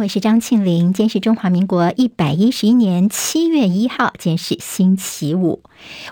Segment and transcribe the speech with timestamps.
[0.00, 0.94] 我是张庆林。
[0.94, 5.62] 今天是中华民国一百一十一年七月一号，今天是星期五。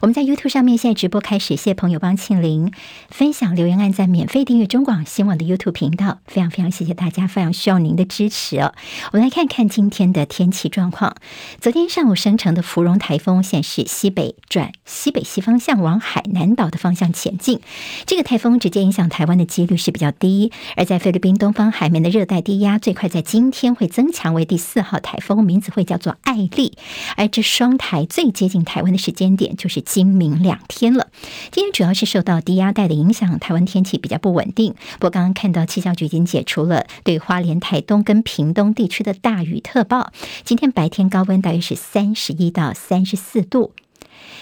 [0.00, 2.72] 我们在 YouTube 上面现在直播开始，谢谢朋友帮庆玲
[3.08, 8.72] 分享、留言、按赞、免费订阅中广新闻网的 YouTube 频道，非常非常谢谢大家，非常需要您的支持哦。
[9.12, 11.14] 我们来看看今天的天气状况。
[11.60, 17.60] 昨天上午生成的芙蓉台风，现在是西北转西北西方向往海南岛的方向前进。
[18.06, 26.78] 这个台风直接影响台湾的几率是比较低，而在菲律宾东方海面的热带低压，最快在今天会增强为第四号台风，名字会叫做艾丽。
[27.16, 29.56] 而这双台最接近台湾的时间点。
[29.58, 31.08] 就是今明两天了。
[31.50, 34.74] 今天主要是受到低压带的影响，台湾天气比较不稳定。
[34.94, 40.12] 不过刚刚看到气象局已经解除了对花莲、台东跟屏东地区的大雨特报。
[40.44, 43.72] 今天白天高温大约是三十一到三十四度。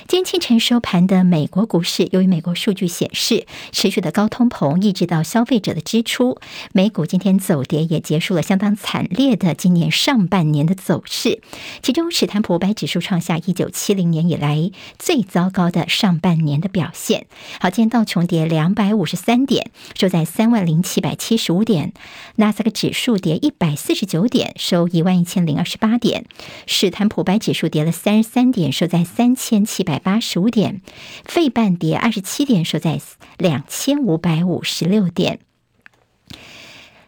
[0.05, 6.39] 今天清晨收盘的美国股市，由于美国数据显示持续的高通膨抑制到消费者的支出，
[6.73, 11.41] 美股今天走跌，也结束了相当惨烈的今年上半年的走势。
[11.83, 17.27] 其中，史坦普五百指数创下一九七零年以来最糟糕的上半年的表现。
[17.59, 21.91] 好，今天道琼跌两百五十三点，收在三万零七百七十五点；
[22.37, 26.23] 纳斯达克指数跌一百四十九点，收一万一千零二十八点；
[26.67, 29.97] 史坦普五百指数跌了三十三点，收在三千七百。
[30.07, 30.83] 八十五点，
[31.25, 33.01] 费半跌二十七点，收在
[33.39, 35.41] 两千五百五十六点。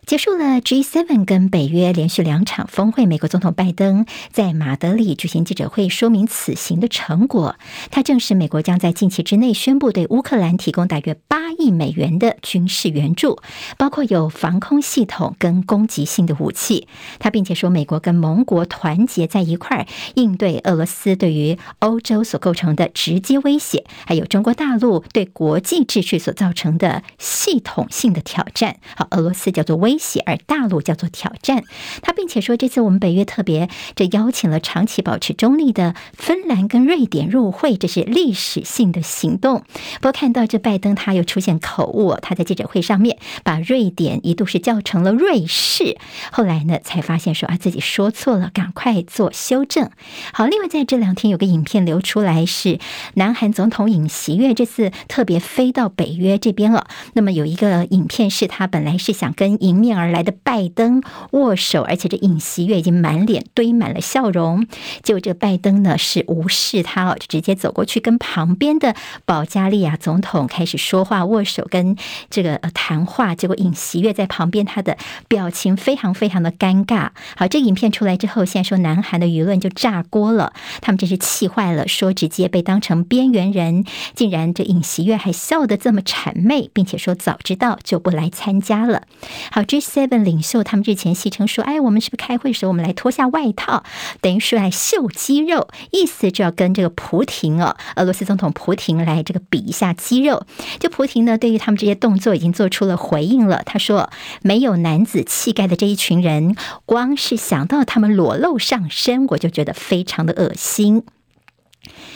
[0.09, 7.57] 结束了 G7 跟北约连续两场峰会，美国总统拜登在马德里举行记者会，说明此行的成果。
[7.91, 13.39] 他证实，美国将在近期之内宣布对乌克兰提供大约八亿美元的军事援助，
[13.77, 16.89] 包括有防空系统跟攻击性的武器。
[17.19, 28.79] 他并且说，美国跟盟国团结在一块儿，应对俄罗斯对于欧洲所构成的直接威胁，还有中国大陆对国际秩序所造成的系统性的挑战。
[28.97, 29.98] 好，俄罗斯叫做威。
[30.25, 31.65] 而大陆叫做挑战，
[32.03, 39.65] 他并且说，这次我们北约特别这邀请了长期保持中立的芬兰跟瑞典入会，这是历史性的行动。
[39.97, 45.97] 不过看到这拜登他又出现口误，他在记者会上面把瑞典一度是叫成了瑞士，
[46.31, 49.91] 后来呢才发现说啊自己说错了，赶快做修正。
[50.33, 52.79] 好，另外在这两天有个影片流出来，是
[53.15, 56.87] 南韩总统尹锡悦这次特别飞到北约这边了。
[57.15, 59.88] 那么有一个影片是他本来是想跟迎面。
[59.89, 64.67] 面而来的拜登握手，而且这尹锡悦已经满脸堆满了笑容。
[65.03, 68.95] 结果这个拜登呢是无视他哦，就直接走过去跟旁边的
[69.25, 71.97] 保加利亚总统开始说话握手，跟
[72.29, 73.35] 这个谈话。
[73.35, 77.09] 结果尹锡悦在旁边，他的表情非常非常的尴尬。
[77.35, 89.05] 好，这个影片出来之后，现在说南韩的舆论就炸锅了，他们真是气坏了，说直接被当成边缘人，竟然这尹锡悦还笑得这么谄媚，并且说早知道就不来参加了。
[89.51, 89.78] 好，这。
[89.81, 93.85] Seven 领袖他们日前戏称说：“哎，我们是不是开会时候我们来脱下外套，
[94.21, 100.47] 等于说来秀肌肉，意思就要跟这个普廷哦，俄罗斯总统普廷来这个比一下肌肉。”
[100.79, 104.11] 就普廷呢，对于他们这些动作已经做出了回应了，他说
[104.43, 106.57] ：“没有男子气概的这一群人，
[106.87, 111.05] 光是想到他们裸露上身，我就觉得非常的恶心。”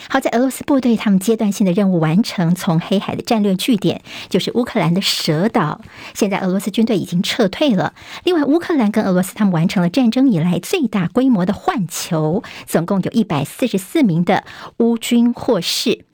[0.09, 5.81] 好在俄罗斯部队他们阶段性的任务完成，从黑海的战略据点就是乌克兰的蛇岛，
[6.15, 7.95] 现在俄罗斯军队已经撤退了。
[8.25, 14.45] 另外，乌克兰跟俄罗斯他们完成了战争以来最大规模的换球，总共有一百四十四名的
[14.79, 16.05] 乌军获释。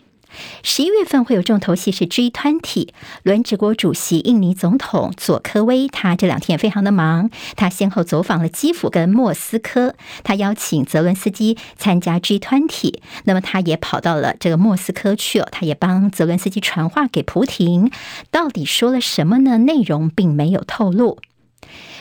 [0.63, 2.89] 十一月份会有重头戏是 G20，
[3.23, 9.95] 轮值国主席印尼总统佐科威，他这两天也非常的忙，他先后走访了基辅跟莫斯科，
[10.25, 12.95] 他邀请泽伦斯基参加 G20，
[13.25, 17.91] 那么他也跑到了这个莫斯科去哦，他也帮泽伦斯基传话给普廷，
[18.31, 19.59] 到底说了什么呢？
[19.59, 21.19] 内容并没有透露。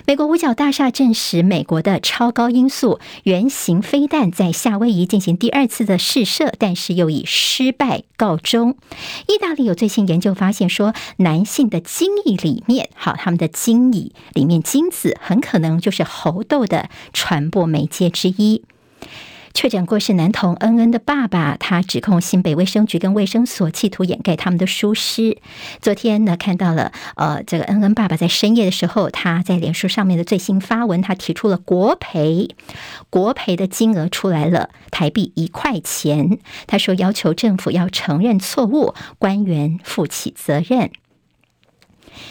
[0.05, 8.77] 美国五角大厦证实，美国的超高音速原型飞弹在夏威夷进行第二次的试射，但是又以失败告终。
[9.27, 18.63] 意大利有最新研究发现说，男性的精液里面，好，他们的精液里面精子很可能就是猴痘的传播媒介之一。
[19.53, 25.37] 确诊过世男童恩恩的爸爸，他指控新北卫生局跟卫生所企图掩盖他们的疏失。
[25.81, 32.49] 昨天呢，看到了呃，这个恩恩爸爸在深夜的时候，他在脸书上面的最新发文，他提出了国赔，
[33.09, 36.37] 国赔的金额出来了，台币一块钱。
[36.67, 40.91] 他说要求政府要承认错误，官员负起责任。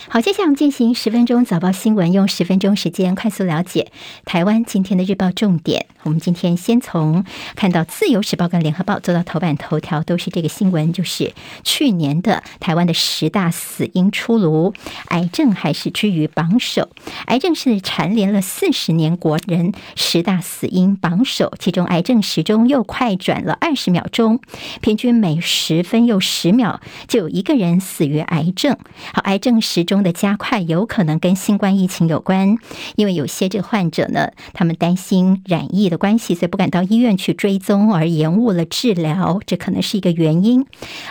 [0.08, 3.90] 好，接下来我们进行十分钟早报新闻，用十分钟时间快速了解
[4.24, 5.86] 台湾今天的日报重点。
[6.04, 7.24] 我们今天先从
[7.56, 11.32] 看到《自由时报》跟《联合报》做到头版头条，都是这个新闻，就是
[11.64, 14.72] 去年的台湾的十大死因出炉，
[15.08, 16.88] 癌症还是居于榜首。
[17.26, 24.40] 癌症是蝉联了四十年国人十大死因榜首，其中癌症时钟又快转了二十秒钟，
[24.80, 28.76] 平均每十分又十秒就有一个人死于癌症。
[29.12, 32.56] 好，癌症是时钟的加快有可能跟新冠疫情有关，
[32.94, 40.64] 因为有些这个患者呢，他们担心染疫的关系，所以不敢到医院去追踪，而延误了治疗，这可能是一个原因。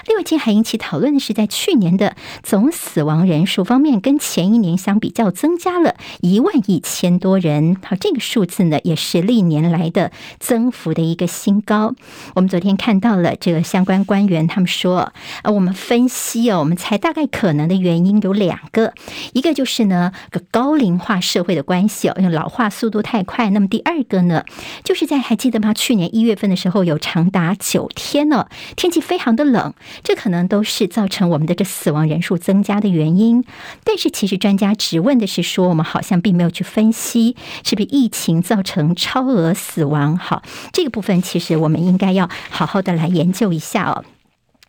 [0.07, 7.77] 另外，今天还引起讨论的是，在去年的总死亡人数方面，跟前一年相比较增加了一万一千多人。
[7.83, 11.93] 好，这个数字呢，也是历年来的增幅的一个新高。
[12.33, 15.13] 我们昨天看到了这个相关官员他们说，
[15.43, 18.93] 呃，我们分析哦，我们才大概可能的原因有两两个，
[19.33, 23.49] 一个就是呢，个高龄化社会的关系哦，因为老化速度太快。
[23.49, 24.43] 那么第二个呢，
[24.83, 25.73] 就是在还记得吗？
[25.73, 29.73] 去年一月份的时候，有长达九天呢，天气非常的冷，
[30.03, 33.43] 这可能都是造成我们的这死亡人数增加的原因。
[33.83, 40.17] 但是其实专家直问的是说，我们好像并没有去分析是不是疫情造成超额死亡。
[40.17, 40.41] 好，
[40.71, 44.05] 这个部分其实我们应该要好好的来研究一下哦。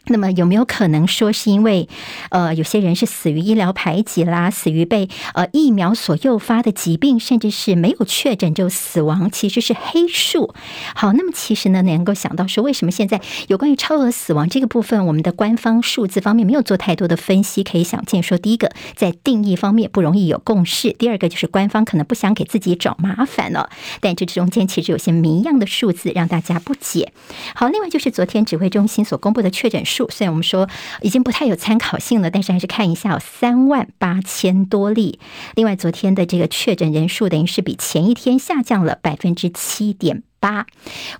[0.08, 1.88] 那么有没有可能说是因为，
[2.30, 10.54] 呃，有些人是死于医疗排挤啦，死于被呃疫苗所诱发的疾病，甚至是没有确诊就死亡，其实是黑数。
[10.94, 17.64] 好，那么其实呢，能够想到说，为什么现在有关于超额死亡这个部分，我们的官方数字方面没有做太多的分析？
[17.64, 23.70] 可以想见，说第一个在定义方面不容易有共识，第二个就是官方可能不想给自己找麻烦了。
[24.00, 27.12] 但这中间其实有些谜样的数字让大家不解。
[27.56, 29.95] 好，另外就是昨天指挥中心所公布的确诊数。
[30.10, 30.68] 虽然我们说
[31.00, 35.18] 已经不太有参考性了，但是还是看一下有三万八千多例。
[35.54, 40.22] 另外，昨天的这个确诊人数等于是比前一天下降了百分之七点。
[40.46, 40.64] 八，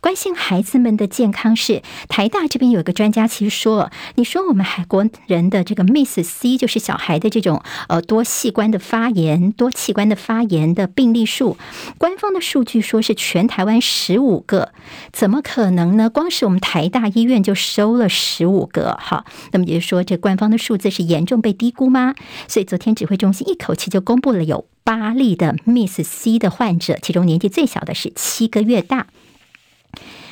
[0.01, 11.57] 关心孩子们的健康是台大这边有一个专家，其实说，你说我们海国人的这个 Miss C 就是小孩的这种呃多器官的发炎、多器官的发炎的病例数，
[11.99, 14.71] 官方的数据说是全台湾十五个，
[15.13, 16.09] 怎么可能呢？
[16.09, 22.15] 光是我们台大医院就收了十五个，哈，那么也就是说，这官方的数字是严重被低估吗？
[22.47, 24.67] 所以昨天指挥中心一口气就公布了有。
[24.87, 29.09] 八例的 Miss C 的患者，其中年纪最小的是七个月大。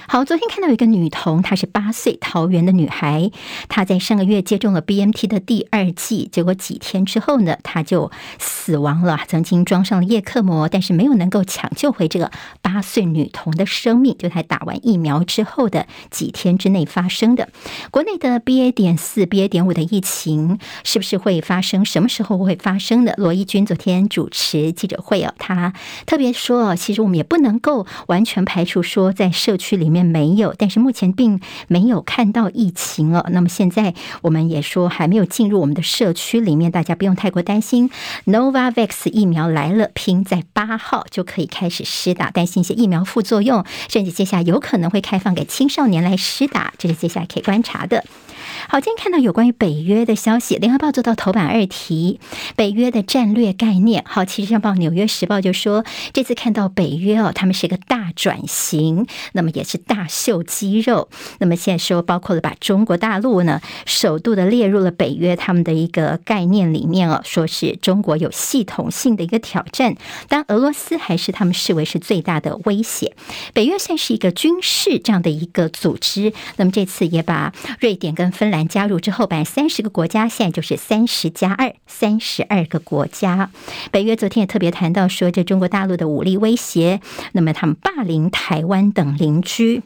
[0.06, 3.30] 好，昨天看到一个女童，她是八岁，桃园的女孩，
[3.68, 12.30] 她在上个月接种了 BNT 的第二剂，结果几天之后呢，她就死亡了，曾经装上了叶克膜，但是没有能够抢救回这个
[12.60, 17.48] 八岁女童的生命，就在打完疫苗之后的几天之内发生的。
[17.90, 21.82] 国内的 BA 点四、BA 点五的疫情是不是会发生？
[21.82, 23.14] 什么时候会发生的？
[23.16, 25.72] 罗伊军昨天主持记者会哦，他
[26.04, 29.93] 特别说，其实我们也不能够完全排除说在社区里面。
[29.94, 33.24] 面没有，但是目前并没有看到疫情哦。
[33.30, 37.88] 那么现在我们也说还没有进入我们的社区里面，大家不用太过担心。
[38.26, 48.04] Novavax 疫苗来了，拼在八号就可以开始施打，担心一些疫苗副作用，甚至接下来有可能会开放给青少年来施打，这是接下来可以观察的。
[48.66, 52.18] 好，今天看到有关于北约的消息，《联合报》做到头版二题，
[52.56, 54.02] 北约的战略概念。
[54.06, 55.84] 好，其实像报《纽约时报》就说，
[56.14, 61.10] 这次看到北约哦，他们是一个大转型，那么也是大秀肌肉。
[61.38, 69.94] 那么现在说，包括了把中国大陆呢，首度的列入了北约他们的一个概念里面哦，说是中国有系统性的一个挑战，
[70.28, 73.14] 当俄罗斯还是他们视为是最大的威胁。
[73.52, 78.53] 北约算是一个军事这样的一个组织，那么这次也把瑞典跟芬兰。
[78.62, 83.50] 加入之后，本来三十个国家，现在就是三十加二，三十二个国家。
[83.90, 87.00] 北约昨天也特别谈到说，这中国大陆的武力威胁，
[87.32, 89.82] 那么他们霸凌台湾等邻居。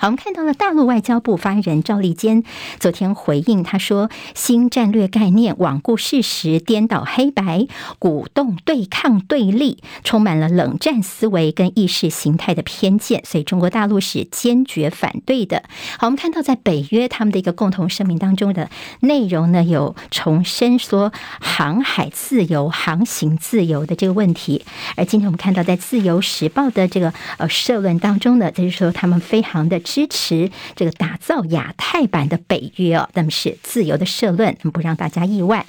[0.00, 2.44] 好，我们看到了大陆外交部发言人赵立坚
[2.78, 7.66] 昨天回应，他说：“新战略概念罔顾事实，颠倒黑白，
[7.98, 15.64] 鼓动对抗对立，充满了冷战思维跟意识形态的偏见，所以中国大陆是坚决反对的。”
[15.98, 24.64] 好，我们看到在北约他们的一个共同声明当中的内容呢，有重申说航海自由、航行自由的这个问题。
[24.94, 29.82] 而今天我们看到在《自由时报》的这个呃社论当中呢，就是说他们非常的。
[29.88, 35.64] 支持这个打造亚太版的北约哦，那么是自由的社论，不让大家意外。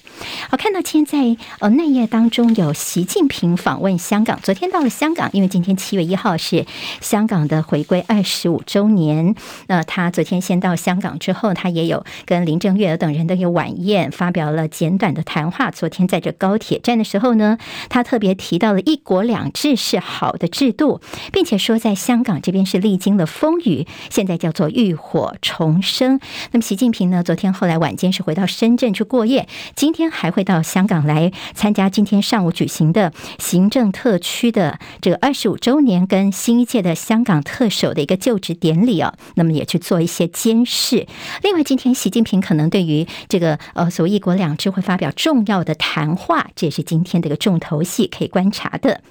[0.50, 6.66] 好，看到今天在呃内页当中有习近平访问香港，昨天到了香港，因为今天七月一号是
[7.00, 9.34] 香港的回归二十五周年，
[9.68, 15.72] 那他昨天先到香港之后，他也有跟林郑月娥等人的一个晚宴，发表了简短的谈话。
[15.72, 17.58] 昨天在这高铁站的时候呢，
[17.88, 21.00] 他特别提到了一国两制是好的制度，
[21.32, 26.20] 并且说在香港这边是历经了风雨，现在叫做浴火重生。
[26.51, 39.13] 那么习近平呢，昨天后来晚间是回到深圳去过夜，今天还会到香港来参加今天上午举行的行政特区的这个二十五周年跟新一届的香港特首的一个就职典礼啊。
[39.36, 41.08] 那么也去做一些监视。
[41.44, 49.01] 另外，今天习近平可能对于这个呃所谓一国两制会发表重要的谈话，这也是今天的一个重头戏，可以观察的。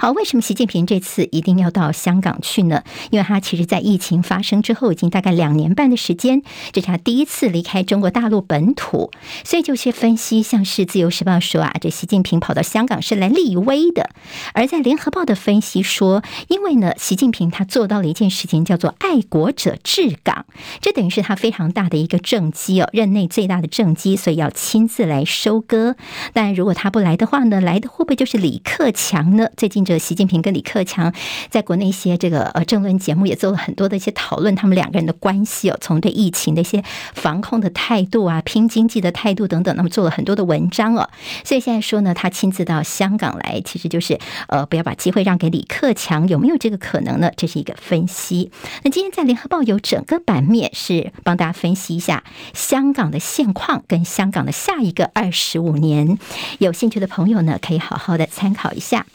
[0.00, 2.82] 好，为什么习近平这次一定要到香港去呢？
[3.10, 6.40] 因为他其实，在疫情发生之后，已经大概两年半的时间，
[6.72, 9.10] 这是他第一次离开中国大陆本土。
[9.44, 14.04] 所以，就些分析，像是《自由时报》说啊，这习近平跑到香港是来立威的；
[14.54, 20.46] 而在《联合报》的分析说，因为呢，习近平他做到了一件事情，叫做爱国者治港，
[20.80, 25.96] 这等于是他非常大的一个政绩哦，任内最大的政绩，所以要亲自来收割。
[26.32, 29.50] 但如果他不来的话呢，来的会不会就是李克强呢？
[29.58, 29.89] 最近。
[29.98, 31.12] 习近平跟李克强
[31.48, 36.82] 在国内一些这个呃政论节目也做了很多的一些讨论，他们两个人的关系哦，从对疫情的一些
[37.14, 41.08] 防控的态度啊，拼经济的态度等等，那么做了很多的文章哦。
[41.44, 44.18] 所以现在说呢，他亲自到香港来，其实就是
[44.48, 47.30] 呃不要把机会让给李克强，有没有这个可能呢？
[47.36, 48.50] 这是一个分析。
[48.82, 56.18] 那今天在联合报有整个版面是帮大家分析一下香港的现况跟香港的下一个二十五年，
[56.58, 59.06] 有兴趣的朋友呢，可以好好的参考一下。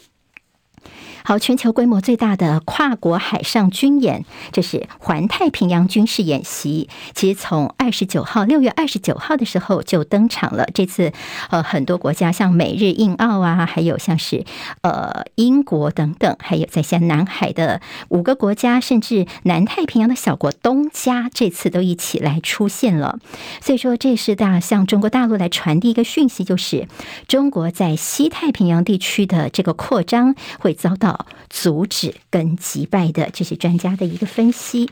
[1.27, 6.88] 好，全球规模最大的跨国海上军演，这是环太平洋军事演习。
[7.15, 10.67] 其实从二十九号，六月二十九号的时候就登场了。
[10.72, 11.12] 这次，
[11.50, 14.46] 呃，很多国家像美日印澳啊，还有像是
[14.82, 23.17] 呃英国等等，还有在像南海的五个国家，甚至南太平洋的小国东加，这次都一起来出现了。
[23.62, 26.88] 所以说，这是大向中国大陆来传递一个讯息，就是
[27.27, 31.14] 中国在西太平洋地区的这个扩张会遭到。
[31.50, 34.89] 阻止跟击败的，这些专家的一个分析。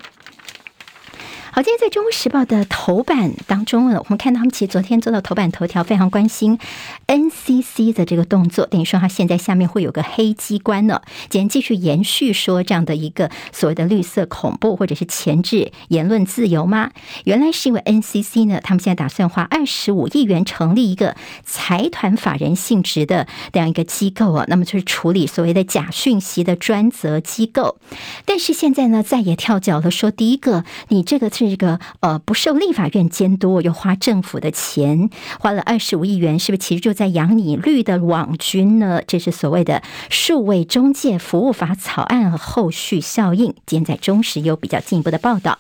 [1.56, 6.58] 好，今天在《中国时报》的头版当中呢，我们看到他们其实昨天做到头版头条，非常关心
[7.06, 16.90] NCC 的这个动作，等于说他现在下面会有个黑机关呢，今天继续延续说这样的一个所谓的绿色恐怖或者是钳制言论自由吗？
[17.26, 27.78] 原来是因为 NCC 呢，他们现在打算花二十五亿元成立一个财团法人性质的这样一个机构啊，那么就是处理所谓的假讯息的专责机构，
[28.26, 31.30] 但是现在呢，再也跳脚了，说第一个你这个。
[31.50, 35.10] 这个呃不受立法院监督，又花政府的钱，
[35.40, 39.02] 花了二十五亿元，是不是其实就在养你绿的网军呢？
[39.06, 43.54] 这是所谓的数位中介服务法草案和后续效应。
[43.66, 45.60] 今天在中时有比较进一步的报道。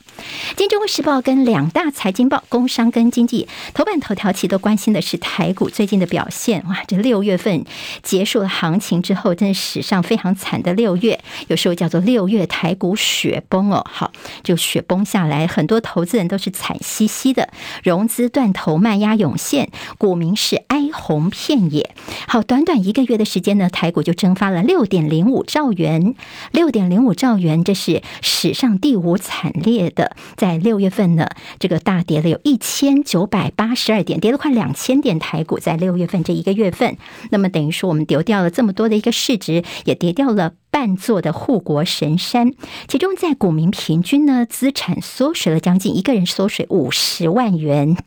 [0.55, 6.63] 今天中国时报跟两大财经报、工商跟经济头版头条其实都关心的是台股最近的表现。
[6.67, 7.65] 哇，这六月份
[8.01, 13.85] 结束了行情之后，真是史上非常惨的六月，有时候叫做六月台股雪崩哦。
[13.89, 14.11] 好，
[14.43, 15.72] 就雪崩下来很多。
[15.73, 17.49] 多投资人都是惨兮兮的，
[17.83, 21.95] 融资断头，卖压涌现，股民是哀鸿遍野。
[22.27, 26.13] 好，短短一个月的时间呢，台股就蒸发了六点零五兆元，
[26.51, 30.15] 六点零五兆元，这是史上第五惨烈的。
[30.35, 31.27] 在六月份呢，
[31.57, 35.17] 这个大跌了有一千九百八十二点，跌了快两千点。
[35.17, 36.97] 台股在六月份这一个月份，
[37.31, 40.53] 那么等于说我们丢掉了这么多的一个市值，也跌掉了。
[40.73, 42.51] 半座的护国神山，
[42.87, 47.97] 其中在股民平均呢，资产缩水了将近一个人缩水五十万元。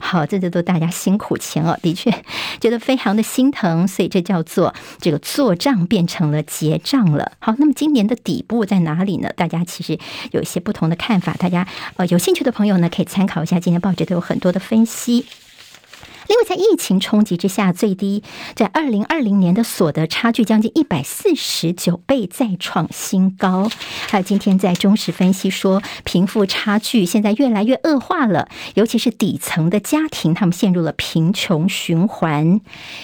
[0.00, 2.12] 好，这这都大家辛苦钱哦，的确
[2.60, 7.32] 觉得非常的心疼，所以这叫做这个做账变成了结账了。
[7.38, 9.30] 好，那么今年的底部在哪里呢？
[9.34, 9.98] 大家其实
[10.32, 15.24] 有一些不同的看法，大家呃有兴趣的朋友呢，可以参考一下，今天报纸都有很多的分析。
[16.28, 18.22] 另外，在疫情冲击之下，最低
[18.54, 23.70] 在二零二零年的所得差距将近一百四十九倍，再创新高。
[24.08, 32.60] 还有今天在中时分析说，贫富差距现在越来越恶化了，尤其是底层的家庭，他们陷入了贫穷循环。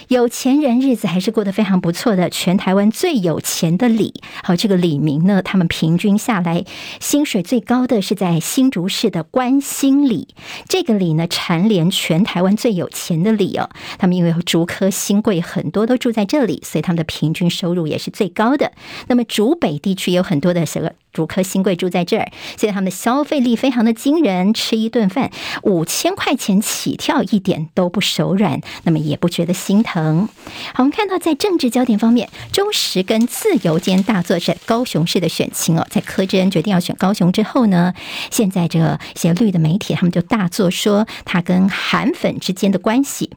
[0.09, 4.13] 有钱人日子还是过得非常不错的，全台湾最有钱的李，
[4.43, 6.65] 好，这个李明呢，他们平均下来
[7.01, 10.29] 薪水最高的是在新竹市的关心里，
[10.69, 18.73] 这个里呢，蝉联全台湾最有钱人的里哦，他们因为竹科新贵很多都住在这里，所以他们的平均收入也是最高的。
[19.09, 25.31] 那么竹北地区有很多的这个主科新贵住在这儿，现在他们的消费力非常的惊人，吃一顿饭
[25.63, 30.29] 五千块钱起跳，一点都不手软，那么也不觉得心疼。
[30.75, 37.95] 好，我们看到在政治焦点方面，中时跟自由间大作战高雄市的选情哦，在柯志恩决定要选高雄之后呢，
[38.31, 43.31] 现在这些绿的媒体他们就大作说他跟韩粉之间的关系。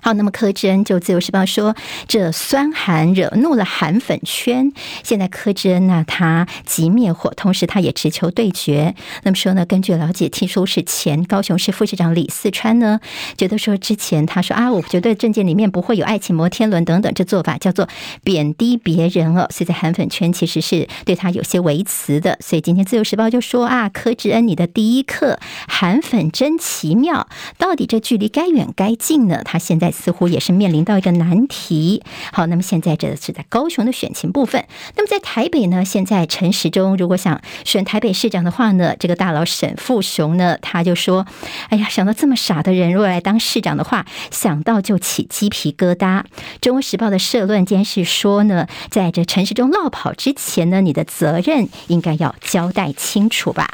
[0.00, 1.74] 好，那么柯志恩就《自由时报》说，
[2.06, 4.72] 这酸寒惹怒了韩粉圈。
[5.02, 8.94] 现在柯志恩呢，他急灭火，同时他也直球对决。
[9.24, 13.00] 那么说呢，根据了解，听说是前高雄市副市长李四川呢，
[13.36, 17.88] 觉得说之前他说啊，我觉得政见里面不会有爱情摩天轮等等，这做法叫做
[18.22, 19.48] 贬低别人哦。
[19.50, 22.38] 所以在韩粉圈其实是对他有些微词的。
[22.40, 27.28] 所以今天《自由时报》就说啊，柯志恩你的第一课，韩粉真奇妙，
[27.58, 29.42] 到底这距离该远该近呢？
[29.44, 29.88] 他现在。
[29.98, 32.02] 似乎也是面临到一个难题。
[32.32, 34.64] 好，那么现在这是在高雄的选情部分。
[34.96, 35.84] 那么在台北呢？
[35.84, 41.26] 现在陈时中如果想选台北市长的话呢，这个大佬沈富雄呢，他就说
[41.70, 46.22] ：“哎呀，想到这么傻的人，如果来当市长的话，想到就起鸡皮疙瘩。”
[46.60, 53.68] 《中国时报》的社论间是说呢，在这陈时中落跑之前呢，你的责任应该要交代清楚吧。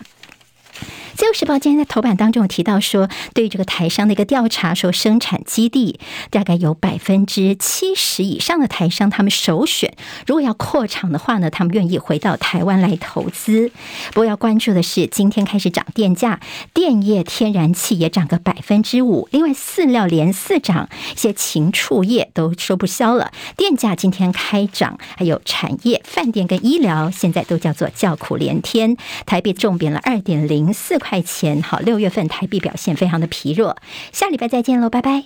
[1.16, 9.94] 自由时报今天在头版当中有提到说，对于这个台商的一个调查，说生产基地大概有百分之七十以上的台商，他们首选
[10.26, 13.70] 如果要扩厂的话呢，他们愿意回到台湾来投资。
[14.08, 16.40] 不过要关注的是，今天开始涨电价，
[16.72, 23.30] 电业、天然气也涨个百分之五，另外饲料连四涨，一些禽畜业都说不消了。
[23.56, 28.96] 电价今天开涨，还有产业、饭店跟医疗，现在都叫做叫苦连天。
[29.24, 30.98] 台币重贬了二点零四。
[31.06, 33.76] 块钱好，六月份台币表现非常的疲弱，
[34.10, 35.24] 下礼拜再见喽，拜拜。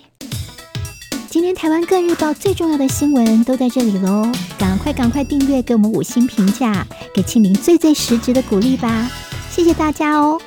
[1.29, 9.09] 今天台湾各日报最重要的新闻都在这里喽，赶快赶快订阅，给我们五星评价，给庆林最最实质的鼓励吧，
[9.49, 10.41] 谢谢大家哦。